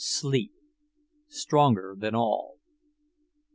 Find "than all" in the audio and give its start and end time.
1.95-2.57